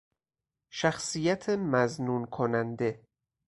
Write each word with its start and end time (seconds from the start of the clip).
شخصیت 0.69 1.49
مظنون 1.49 2.25
کننده 2.25 3.01